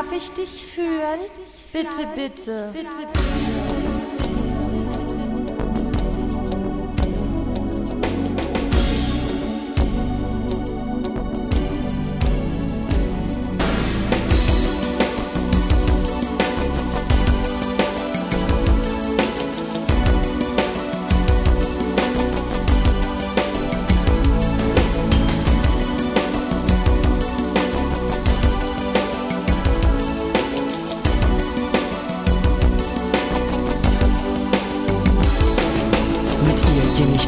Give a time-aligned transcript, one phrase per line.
[0.00, 1.20] Darf ich dich führen?
[1.74, 2.70] Bitte, bitte.
[2.72, 3.59] bitte, bitte.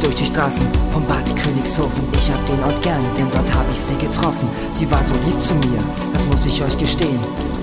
[0.02, 2.05] Durch die Straßen vom Bad Königshofen.
[2.12, 4.48] Ich hab den Ort gern, denn dort hab ich sie getroffen.
[4.73, 7.20] Sie war so lieb zu mir, das muss ich euch gestehen.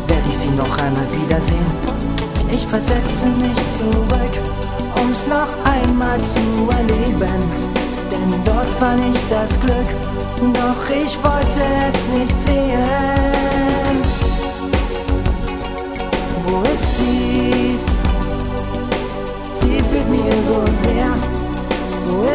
[0.08, 1.72] Werd ich sie noch einmal wiedersehen?
[2.52, 4.34] Ich versetze mich zurück,
[5.02, 6.40] um's noch einmal zu
[6.72, 7.44] erleben.
[8.12, 9.90] Denn dort fand ich das Glück,
[10.54, 13.29] doch ich wollte es nicht sehen.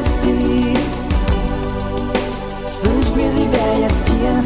[0.05, 0.75] Ist sie?
[2.69, 4.37] Ich wünsch mir, sie wäre jetzt hier.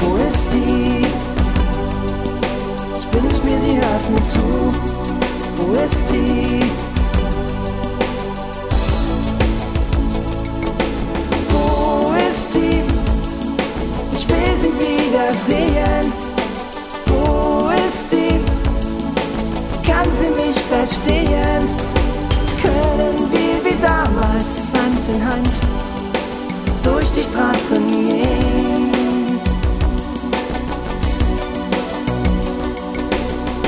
[0.00, 1.06] Wo ist sie?
[2.98, 4.74] Ich wünsch mir, sie hört mir zu.
[5.56, 6.64] Wo ist sie?
[11.50, 12.82] Wo ist sie?
[14.16, 16.12] Ich will sie wiedersehen.
[17.06, 18.40] Wo ist sie?
[19.86, 21.43] Kann sie mich verstehen?
[24.54, 25.50] Damals Hand in Hand
[26.82, 28.92] durch die Straßen gehen.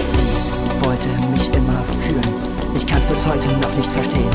[0.05, 2.35] Sie wollte mich immer führen,
[2.75, 4.31] ich kann's bis heute noch nicht verstehen.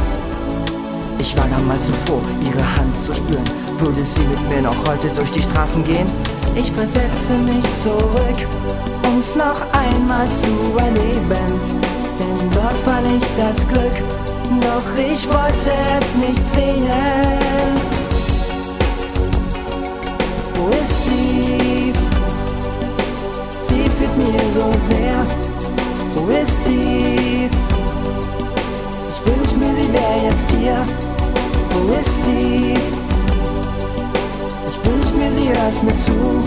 [1.20, 3.44] Ich war damals so froh, ihre Hand zu spüren.
[3.78, 6.08] Würde sie mit mir noch heute durch die Straßen gehen?
[6.56, 8.48] Ich versetze mich zurück,
[9.08, 11.62] um's noch einmal zu erleben.
[12.20, 14.04] Denn dort fand ich das Glück,
[14.62, 16.88] doch ich wollte es nicht sehen.
[20.56, 21.94] Wo ist sie?
[23.60, 25.26] Sie fühlt mir so sehr.
[26.14, 27.50] Wo ist sie?
[29.10, 30.78] Ich wünsch mir, sie wäre jetzt hier.
[31.72, 32.74] Wo ist sie?
[34.70, 36.44] Ich wünsch mir, sie hört mir zu.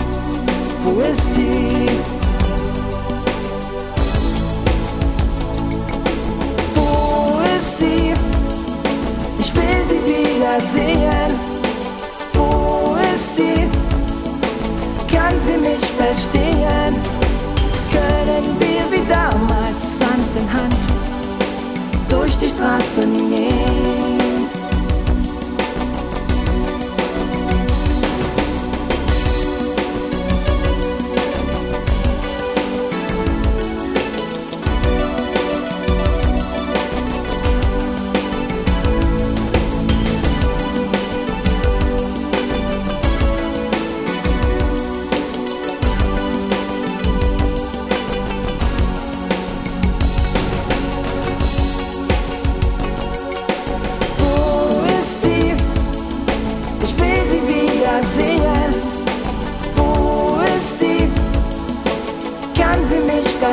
[0.83, 2.14] Wo ist sie?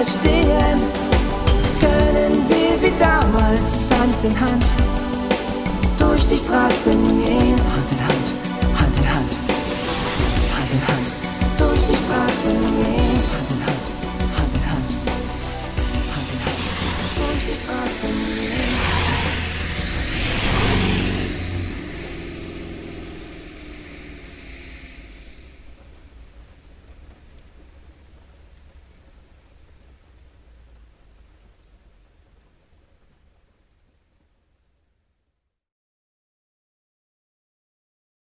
[0.05, 0.81] Verstehen,
[1.81, 4.65] können wir wie damals Hand in Hand
[5.97, 7.57] durch die Straßen gehen.
[7.73, 8.42] Hand in Hand,